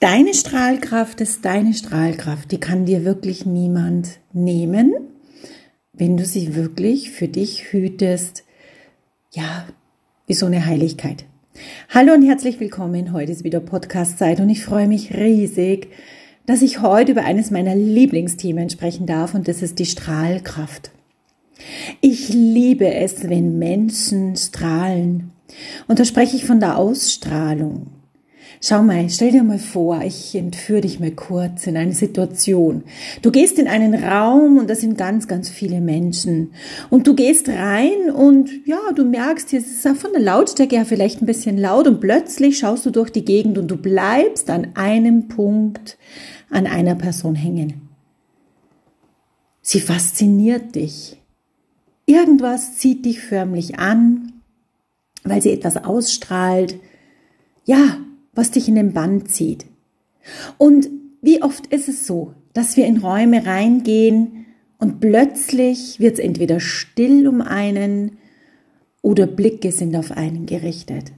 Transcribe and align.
Deine 0.00 0.32
Strahlkraft 0.32 1.20
ist 1.20 1.44
deine 1.44 1.74
Strahlkraft. 1.74 2.50
Die 2.52 2.58
kann 2.58 2.86
dir 2.86 3.04
wirklich 3.04 3.44
niemand 3.44 4.18
nehmen, 4.32 4.94
wenn 5.92 6.16
du 6.16 6.24
sie 6.24 6.54
wirklich 6.54 7.10
für 7.10 7.28
dich 7.28 7.70
hütest. 7.70 8.44
Ja, 9.30 9.66
wie 10.26 10.32
so 10.32 10.46
eine 10.46 10.64
Heiligkeit. 10.64 11.26
Hallo 11.90 12.14
und 12.14 12.22
herzlich 12.22 12.58
willkommen. 12.60 13.12
Heute 13.12 13.30
ist 13.30 13.44
wieder 13.44 13.60
Podcast-Zeit 13.60 14.40
und 14.40 14.48
ich 14.48 14.64
freue 14.64 14.88
mich 14.88 15.12
riesig, 15.12 15.88
dass 16.46 16.62
ich 16.62 16.80
heute 16.80 17.12
über 17.12 17.24
eines 17.24 17.50
meiner 17.50 17.76
Lieblingsthemen 17.76 18.70
sprechen 18.70 19.04
darf 19.04 19.34
und 19.34 19.48
das 19.48 19.60
ist 19.60 19.78
die 19.78 19.84
Strahlkraft. 19.84 20.92
Ich 22.00 22.30
liebe 22.30 22.90
es, 22.90 23.28
wenn 23.28 23.58
Menschen 23.58 24.34
strahlen. 24.34 25.32
Und 25.88 25.98
da 25.98 26.06
spreche 26.06 26.36
ich 26.36 26.46
von 26.46 26.58
der 26.58 26.78
Ausstrahlung. 26.78 27.99
Schau 28.62 28.82
mal, 28.82 29.08
stell 29.08 29.32
dir 29.32 29.42
mal 29.42 29.58
vor, 29.58 30.02
ich 30.02 30.34
entführe 30.34 30.82
dich 30.82 31.00
mal 31.00 31.12
kurz 31.12 31.66
in 31.66 31.78
eine 31.78 31.94
Situation. 31.94 32.84
Du 33.22 33.30
gehst 33.30 33.58
in 33.58 33.66
einen 33.66 33.94
Raum 33.94 34.58
und 34.58 34.68
da 34.68 34.74
sind 34.74 34.98
ganz, 34.98 35.26
ganz 35.26 35.48
viele 35.48 35.80
Menschen. 35.80 36.52
Und 36.90 37.06
du 37.06 37.14
gehst 37.14 37.48
rein 37.48 38.10
und 38.14 38.50
ja, 38.66 38.78
du 38.94 39.06
merkst, 39.06 39.48
hier 39.48 39.60
ist 39.60 39.82
es 39.82 39.98
von 39.98 40.12
der 40.12 40.20
Lautstärke 40.20 40.76
her 40.76 40.84
vielleicht 40.84 41.22
ein 41.22 41.26
bisschen 41.26 41.56
laut 41.56 41.86
und 41.86 42.02
plötzlich 42.02 42.58
schaust 42.58 42.84
du 42.84 42.90
durch 42.90 43.08
die 43.08 43.24
Gegend 43.24 43.56
und 43.56 43.68
du 43.68 43.78
bleibst 43.78 44.50
an 44.50 44.68
einem 44.74 45.28
Punkt, 45.28 45.96
an 46.50 46.66
einer 46.66 46.96
Person 46.96 47.36
hängen. 47.36 47.88
Sie 49.62 49.80
fasziniert 49.80 50.74
dich. 50.74 51.16
Irgendwas 52.04 52.76
zieht 52.76 53.06
dich 53.06 53.20
förmlich 53.20 53.78
an, 53.78 54.32
weil 55.24 55.40
sie 55.40 55.52
etwas 55.52 55.78
ausstrahlt. 55.78 56.76
Ja, 57.64 57.98
was 58.32 58.50
dich 58.50 58.68
in 58.68 58.74
den 58.74 58.92
Bann 58.92 59.26
zieht. 59.26 59.66
Und 60.58 60.88
wie 61.22 61.42
oft 61.42 61.66
ist 61.68 61.88
es 61.88 62.06
so, 62.06 62.34
dass 62.52 62.76
wir 62.76 62.86
in 62.86 62.98
Räume 62.98 63.46
reingehen 63.46 64.46
und 64.78 65.00
plötzlich 65.00 66.00
wird 66.00 66.14
es 66.14 66.18
entweder 66.18 66.60
still 66.60 67.28
um 67.28 67.40
einen 67.42 68.18
oder 69.02 69.26
Blicke 69.26 69.72
sind 69.72 69.94
auf 69.96 70.12
einen 70.12 70.46
gerichtet. 70.46 71.12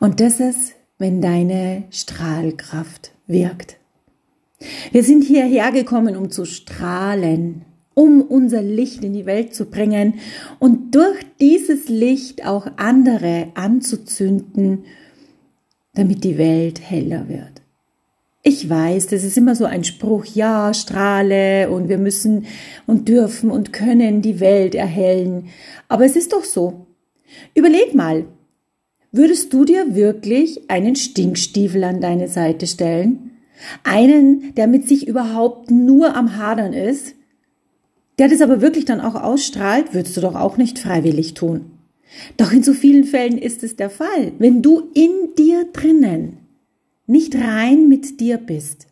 Und 0.00 0.20
das 0.20 0.40
ist, 0.40 0.74
wenn 0.98 1.20
deine 1.20 1.84
Strahlkraft 1.90 3.12
wirkt. 3.26 3.78
Wir 4.92 5.02
sind 5.02 5.24
hierher 5.24 5.72
gekommen, 5.72 6.16
um 6.16 6.30
zu 6.30 6.44
strahlen, 6.44 7.64
um 7.94 8.22
unser 8.22 8.62
Licht 8.62 9.04
in 9.04 9.12
die 9.12 9.26
Welt 9.26 9.54
zu 9.54 9.66
bringen 9.66 10.14
und 10.58 10.94
durch 10.94 11.20
dieses 11.40 11.88
Licht 11.88 12.46
auch 12.46 12.66
andere 12.76 13.48
anzuzünden 13.54 14.84
damit 15.94 16.24
die 16.24 16.38
Welt 16.38 16.80
heller 16.80 17.28
wird. 17.28 17.62
Ich 18.46 18.68
weiß, 18.68 19.06
das 19.06 19.24
ist 19.24 19.38
immer 19.38 19.54
so 19.54 19.64
ein 19.64 19.84
Spruch, 19.84 20.26
ja, 20.26 20.74
strahle 20.74 21.70
und 21.70 21.88
wir 21.88 21.96
müssen 21.96 22.44
und 22.86 23.08
dürfen 23.08 23.50
und 23.50 23.72
können 23.72 24.20
die 24.20 24.38
Welt 24.38 24.74
erhellen. 24.74 25.48
Aber 25.88 26.04
es 26.04 26.14
ist 26.14 26.34
doch 26.34 26.44
so. 26.44 26.86
Überleg 27.54 27.94
mal, 27.94 28.26
würdest 29.12 29.52
du 29.54 29.64
dir 29.64 29.94
wirklich 29.94 30.68
einen 30.68 30.94
Stinkstiefel 30.94 31.84
an 31.84 32.02
deine 32.02 32.28
Seite 32.28 32.66
stellen? 32.66 33.30
Einen, 33.82 34.54
der 34.56 34.66
mit 34.66 34.86
sich 34.88 35.08
überhaupt 35.08 35.70
nur 35.70 36.14
am 36.14 36.36
Hadern 36.36 36.74
ist? 36.74 37.14
Der 38.18 38.28
das 38.28 38.42
aber 38.42 38.60
wirklich 38.60 38.84
dann 38.84 39.00
auch 39.00 39.14
ausstrahlt, 39.14 39.94
würdest 39.94 40.18
du 40.18 40.20
doch 40.20 40.34
auch 40.34 40.58
nicht 40.58 40.78
freiwillig 40.78 41.32
tun. 41.32 41.73
Doch 42.36 42.52
in 42.52 42.62
so 42.62 42.72
vielen 42.74 43.04
Fällen 43.04 43.38
ist 43.38 43.62
es 43.62 43.76
der 43.76 43.90
Fall. 43.90 44.32
Wenn 44.38 44.62
du 44.62 44.90
in 44.94 45.34
dir 45.36 45.66
drinnen 45.72 46.38
nicht 47.06 47.34
rein 47.34 47.88
mit 47.88 48.20
dir 48.20 48.38
bist, 48.38 48.86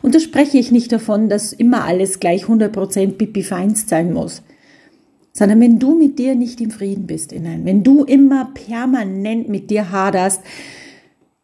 und 0.00 0.14
da 0.14 0.20
spreche 0.20 0.58
ich 0.58 0.70
nicht 0.70 0.92
davon, 0.92 1.28
dass 1.28 1.52
immer 1.52 1.84
alles 1.84 2.20
gleich 2.20 2.44
100% 2.44 3.12
Pipi 3.12 3.42
feinst 3.42 3.88
sein 3.88 4.12
muss, 4.12 4.42
sondern 5.32 5.60
wenn 5.60 5.78
du 5.78 5.94
mit 5.96 6.18
dir 6.18 6.34
nicht 6.34 6.60
im 6.60 6.70
Frieden 6.70 7.06
bist 7.06 7.32
innen, 7.32 7.64
wenn 7.64 7.82
du 7.82 8.04
immer 8.04 8.50
permanent 8.54 9.48
mit 9.48 9.70
dir 9.70 9.90
haderst, 9.90 10.42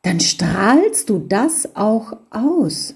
dann 0.02 0.20
strahlst 0.20 1.10
du 1.10 1.18
das 1.18 1.74
auch 1.74 2.16
aus. 2.30 2.94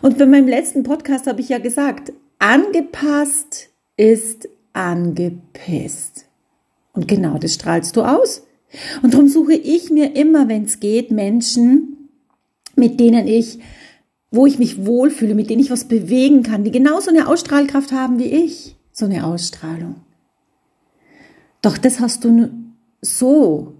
Und 0.00 0.18
bei 0.18 0.26
meinem 0.26 0.46
letzten 0.46 0.82
Podcast 0.82 1.26
habe 1.26 1.40
ich 1.40 1.48
ja 1.48 1.58
gesagt, 1.58 2.12
angepasst 2.38 3.70
ist 3.96 4.48
angepisst. 4.72 6.26
Und 6.92 7.08
genau 7.08 7.38
das 7.38 7.54
strahlst 7.54 7.96
du 7.96 8.02
aus. 8.02 8.42
Und 9.02 9.14
darum 9.14 9.28
suche 9.28 9.54
ich 9.54 9.90
mir 9.90 10.16
immer, 10.16 10.48
wenn 10.48 10.64
es 10.64 10.80
geht, 10.80 11.10
Menschen, 11.10 12.08
mit 12.76 13.00
denen 13.00 13.26
ich, 13.26 13.58
wo 14.30 14.46
ich 14.46 14.58
mich 14.58 14.86
wohlfühle, 14.86 15.34
mit 15.34 15.50
denen 15.50 15.60
ich 15.60 15.70
was 15.70 15.84
bewegen 15.84 16.42
kann, 16.42 16.64
die 16.64 16.70
genauso 16.70 17.10
eine 17.10 17.28
Ausstrahlkraft 17.28 17.92
haben 17.92 18.18
wie 18.18 18.32
ich. 18.32 18.76
So 18.92 19.06
eine 19.06 19.26
Ausstrahlung. 19.26 19.96
Doch 21.60 21.78
das 21.78 22.00
hast 22.00 22.24
du 22.24 22.50
so 23.00 23.74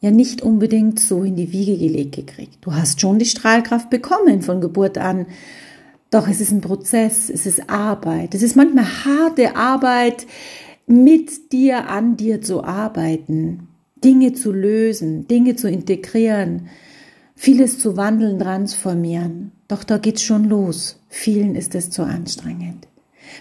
ja 0.00 0.10
nicht 0.10 0.42
unbedingt 0.42 1.00
so 1.00 1.22
in 1.22 1.36
die 1.36 1.52
Wiege 1.52 1.76
gelegt 1.78 2.14
gekriegt. 2.14 2.58
Du 2.60 2.74
hast 2.74 3.00
schon 3.00 3.18
die 3.18 3.26
Strahlkraft 3.26 3.90
bekommen 3.90 4.42
von 4.42 4.60
Geburt 4.60 4.98
an. 4.98 5.26
Doch 6.10 6.28
es 6.28 6.40
ist 6.40 6.52
ein 6.52 6.60
Prozess, 6.60 7.30
es 7.30 7.46
ist 7.46 7.68
Arbeit. 7.68 8.34
Es 8.34 8.42
ist 8.42 8.56
manchmal 8.56 8.86
harte 9.04 9.56
Arbeit, 9.56 10.26
mit 10.86 11.52
dir, 11.52 11.88
an 11.88 12.16
dir 12.16 12.40
zu 12.40 12.62
arbeiten, 12.64 13.68
Dinge 14.04 14.32
zu 14.32 14.52
lösen, 14.52 15.26
Dinge 15.26 15.56
zu 15.56 15.68
integrieren, 15.68 16.68
vieles 17.34 17.78
zu 17.78 17.96
wandeln, 17.96 18.38
transformieren. 18.38 19.52
Doch 19.68 19.84
da 19.84 19.98
geht's 19.98 20.22
schon 20.22 20.48
los. 20.48 21.00
Vielen 21.08 21.54
ist 21.54 21.74
es 21.74 21.90
zu 21.90 22.02
anstrengend. 22.02 22.86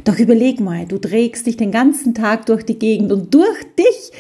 Doch 0.04 0.18
überleg 0.18 0.60
mal, 0.60 0.86
du 0.86 0.98
trägst 0.98 1.46
dich 1.46 1.58
den 1.58 1.72
ganzen 1.72 2.14
Tag 2.14 2.48
durch 2.48 2.64
die 2.64 2.80
Gegend 2.80 3.12
und 3.12 3.34
durch 3.34 3.64
dich 3.78 4.12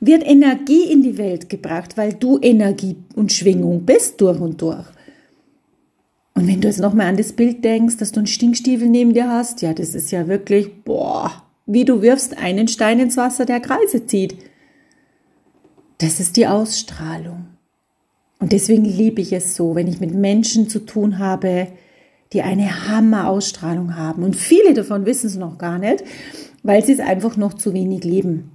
wird 0.00 0.26
Energie 0.26 0.90
in 0.90 1.02
die 1.02 1.16
Welt 1.16 1.48
gebracht, 1.48 1.96
weil 1.96 2.12
du 2.14 2.38
Energie 2.42 2.96
und 3.14 3.32
Schwingung 3.32 3.84
bist 3.86 4.20
durch 4.20 4.40
und 4.40 4.60
durch. 4.60 4.84
Und 6.34 6.48
wenn 6.48 6.60
du 6.60 6.66
jetzt 6.66 6.80
nochmal 6.80 7.06
an 7.06 7.16
das 7.16 7.32
Bild 7.32 7.64
denkst, 7.64 7.96
dass 7.98 8.10
du 8.10 8.18
einen 8.18 8.26
Stinkstiefel 8.26 8.88
neben 8.88 9.14
dir 9.14 9.28
hast, 9.28 9.62
ja, 9.62 9.72
das 9.72 9.94
ist 9.94 10.10
ja 10.10 10.26
wirklich, 10.26 10.82
boah, 10.82 11.43
wie 11.66 11.84
du 11.84 12.02
wirfst 12.02 12.36
einen 12.36 12.68
Stein 12.68 12.98
ins 12.98 13.16
Wasser, 13.16 13.46
der 13.46 13.60
Kreise 13.60 14.06
zieht. 14.06 14.36
Das 15.98 16.20
ist 16.20 16.36
die 16.36 16.46
Ausstrahlung. 16.46 17.46
Und 18.38 18.52
deswegen 18.52 18.84
liebe 18.84 19.22
ich 19.22 19.32
es 19.32 19.56
so, 19.56 19.74
wenn 19.74 19.88
ich 19.88 20.00
mit 20.00 20.14
Menschen 20.14 20.68
zu 20.68 20.80
tun 20.80 21.18
habe, 21.18 21.68
die 22.32 22.42
eine 22.42 22.88
Hammer-Ausstrahlung 22.88 23.96
haben. 23.96 24.22
Und 24.22 24.36
viele 24.36 24.74
davon 24.74 25.06
wissen 25.06 25.28
es 25.28 25.36
noch 25.36 25.56
gar 25.56 25.78
nicht, 25.78 26.04
weil 26.62 26.84
sie 26.84 26.92
es 26.92 27.00
einfach 27.00 27.36
noch 27.36 27.54
zu 27.54 27.72
wenig 27.72 28.04
leben. 28.04 28.50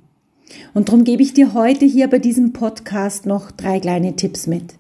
Und 0.74 0.90
darum 0.90 1.04
gebe 1.04 1.24
ich 1.24 1.34
dir 1.34 1.54
heute 1.54 1.86
hier 1.86 2.10
bei 2.10 2.20
diesem 2.20 2.54
Podcast 2.54 3.26
noch 3.26 3.52
drei 3.52 3.80
kleine 3.80 4.16
Tipps 4.16 4.48
mit. 4.48 4.76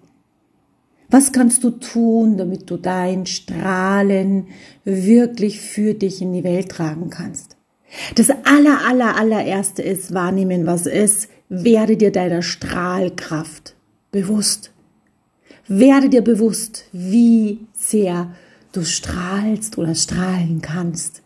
Was 1.09 1.31
kannst 1.31 1.63
du 1.63 1.71
tun, 1.71 2.37
damit 2.37 2.69
du 2.69 2.77
dein 2.77 3.25
Strahlen 3.25 4.47
wirklich 4.83 5.59
für 5.59 5.95
dich 5.95 6.21
in 6.21 6.33
die 6.33 6.43
Welt 6.43 6.69
tragen 6.69 7.09
kannst? 7.09 7.58
Das 8.15 8.29
aller, 8.29 8.85
aller, 8.85 9.15
allererste 9.15 9.81
ist 9.81 10.13
wahrnehmen, 10.13 10.65
was 10.65 10.85
ist. 10.85 11.29
Werde 11.49 11.97
dir 11.97 12.11
deiner 12.11 12.41
Strahlkraft 12.41 13.75
bewusst. 14.11 14.71
Werde 15.67 16.09
dir 16.09 16.21
bewusst, 16.21 16.85
wie 16.91 17.59
sehr 17.73 18.33
du 18.71 18.83
strahlst 18.83 19.77
oder 19.77 19.95
strahlen 19.95 20.61
kannst. 20.61 21.23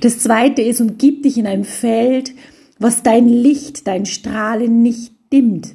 Das 0.00 0.18
zweite 0.18 0.62
ist, 0.62 0.80
umgib 0.80 1.22
dich 1.22 1.38
in 1.38 1.46
einem 1.46 1.64
Feld, 1.64 2.32
was 2.78 3.02
dein 3.02 3.28
Licht, 3.28 3.86
dein 3.86 4.06
Strahlen 4.06 4.82
nicht 4.82 5.12
dimmt. 5.32 5.74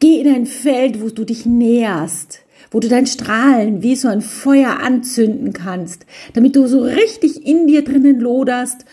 Geh 0.00 0.20
in 0.20 0.34
ein 0.34 0.46
Feld, 0.46 1.00
wo 1.00 1.08
du 1.10 1.24
dich 1.24 1.46
näherst, 1.46 2.40
wo 2.70 2.80
du 2.80 2.88
dein 2.88 3.06
Strahlen 3.06 3.82
wie 3.82 3.96
so 3.96 4.08
ein 4.08 4.20
Feuer 4.20 4.80
anzünden 4.80 5.52
kannst, 5.52 6.06
damit 6.34 6.56
du 6.56 6.66
so 6.66 6.82
richtig 6.82 7.46
in 7.46 7.66
dir 7.66 7.84
drinnen 7.84 8.20
loderst 8.20 8.84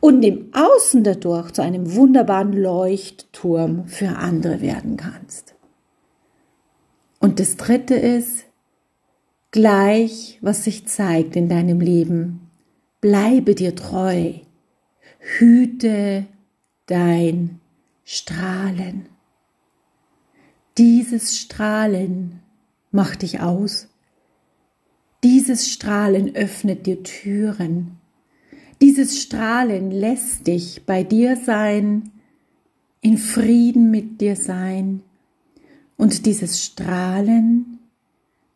und 0.00 0.22
im 0.22 0.52
Außen 0.52 1.04
dadurch 1.04 1.52
zu 1.52 1.62
einem 1.62 1.94
wunderbaren 1.94 2.52
Leuchtturm 2.52 3.86
für 3.86 4.16
andere 4.16 4.60
werden 4.60 4.96
kannst. 4.96 5.54
Und 7.18 7.38
das 7.38 7.56
dritte 7.56 7.94
ist, 7.94 8.44
gleich 9.50 10.38
was 10.40 10.64
sich 10.64 10.86
zeigt 10.86 11.36
in 11.36 11.48
deinem 11.48 11.80
Leben, 11.80 12.50
bleibe 13.00 13.54
dir 13.54 13.74
treu, 13.74 14.32
hüte 15.18 16.26
dein 16.86 17.60
Strahlen. 18.04 19.06
Dieses 20.78 21.36
Strahlen 21.36 22.39
Mach 22.90 23.16
dich 23.16 23.40
aus. 23.40 23.88
Dieses 25.22 25.68
Strahlen 25.68 26.34
öffnet 26.34 26.86
dir 26.86 27.02
Türen. 27.02 27.98
Dieses 28.80 29.20
Strahlen 29.20 29.90
lässt 29.90 30.46
dich 30.46 30.86
bei 30.86 31.04
dir 31.04 31.36
sein, 31.36 32.10
in 33.02 33.18
Frieden 33.18 33.90
mit 33.90 34.20
dir 34.20 34.34
sein. 34.34 35.02
Und 35.96 36.24
dieses 36.26 36.64
Strahlen 36.64 37.78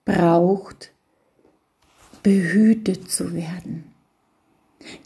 braucht, 0.05 0.91
behütet 2.23 3.11
zu 3.11 3.35
werden. 3.35 3.85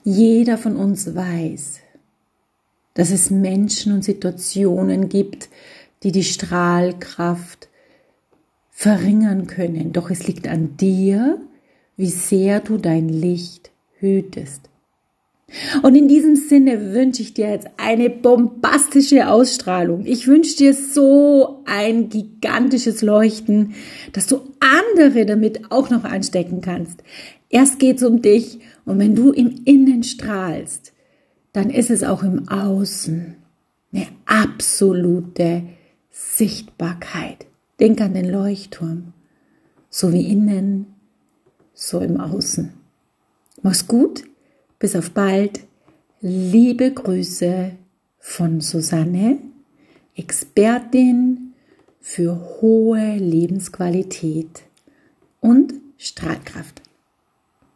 Jeder 0.05 0.57
von 0.59 0.77
uns 0.77 1.15
weiß, 1.15 1.81
dass 2.95 3.11
es 3.11 3.31
Menschen 3.31 3.93
und 3.93 4.05
Situationen 4.05 5.09
gibt, 5.09 5.49
die 6.03 6.13
die 6.13 6.25
Strahlkraft 6.25 7.68
verringern 8.79 9.49
können. 9.49 9.93
Doch 9.93 10.09
es 10.09 10.29
liegt 10.29 10.47
an 10.47 10.77
dir, 10.77 11.41
wie 11.97 12.11
sehr 12.11 12.61
du 12.61 12.77
dein 12.77 13.09
Licht 13.09 13.73
hütest. 13.99 14.71
Und 15.83 15.97
in 15.97 16.07
diesem 16.07 16.37
Sinne 16.37 16.93
wünsche 16.93 17.23
ich 17.23 17.35
dir 17.35 17.51
jetzt 17.51 17.67
eine 17.77 18.09
bombastische 18.09 19.29
Ausstrahlung. 19.29 20.07
Ich 20.07 20.29
wünsche 20.29 20.57
dir 20.57 20.75
so 20.75 21.65
ein 21.65 22.09
gigantisches 22.09 23.03
Leuchten, 23.03 23.75
dass 24.13 24.29
du 24.29 24.43
andere 24.61 25.27
damit 25.27 25.73
auch 25.73 25.91
noch 25.91 26.05
anstecken 26.05 26.61
kannst. 26.61 27.03
Erst 27.49 27.81
geht 27.81 27.97
es 27.97 28.05
um 28.05 28.23
dich 28.23 28.61
und 28.85 29.01
wenn 29.01 29.17
du 29.17 29.33
im 29.33 29.63
Innen 29.65 30.05
strahlst, 30.05 30.93
dann 31.53 31.71
ist 31.71 31.91
es 31.91 32.05
auch 32.05 32.23
im 32.23 32.49
Außen 32.49 33.35
eine 33.93 34.07
absolute 34.25 35.65
Sichtbarkeit. 36.11 37.48
Denk 37.81 38.01
an 38.01 38.15
den 38.15 38.29
Leuchtturm, 38.29 39.13
so 39.89 40.13
wie 40.13 40.31
innen, 40.31 40.87
so 41.75 42.01
im 42.01 42.19
Außen. 42.19 42.73
Mach's 43.63 43.87
gut, 43.87 44.25
bis 44.79 44.97
auf 44.97 45.13
bald. 45.13 45.61
Liebe 46.21 46.91
Grüße 46.93 47.73
von 48.19 48.61
Susanne, 48.61 49.39
Expertin 50.17 51.55
für 52.01 52.61
hohe 52.61 53.17
Lebensqualität 53.17 54.65
und 55.41 55.75
Strahlkraft. 55.97 56.83